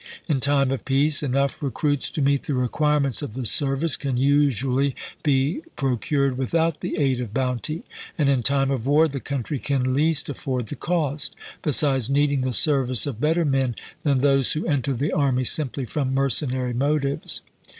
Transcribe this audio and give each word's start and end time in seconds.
In 0.27 0.39
time 0.39 0.71
of 0.71 0.83
peace, 0.83 1.21
enough 1.21 1.61
recruits 1.61 2.09
to 2.09 2.23
meet 2.23 2.47
the 2.47 2.55
requirements 2.55 3.21
of 3.21 3.33
48 3.33 3.33
ABKAHAM 3.33 3.37
LINCOLN 3.37 3.49
chap.il 3.51 3.69
the 3.77 3.79
service 3.85 3.97
can 3.97 4.17
usually 4.17 4.95
be 5.21 5.61
procured 5.75 6.39
without 6.39 6.81
the 6.81 6.97
aid 6.97 7.19
of 7.19 7.35
bounty, 7.35 7.83
and 8.17 8.27
in 8.27 8.41
time 8.41 8.71
of 8.71 8.87
war 8.87 9.07
the 9.07 9.19
country 9.19 9.59
can 9.59 9.93
least 9.93 10.27
afford 10.27 10.69
the 10.69 10.75
cost, 10.75 11.35
besides 11.61 12.09
needing 12.09 12.41
the 12.41 12.51
service 12.51 13.05
of 13.05 13.21
better 13.21 13.45
men 13.45 13.75
than 14.01 14.21
those 14.21 14.53
who 14.53 14.65
enter 14.65 14.93
the 14.93 15.11
army 15.13 15.43
simply 15.43 15.85
from 15.85 16.15
mercenary 16.15 16.73
motives. 16.73 17.43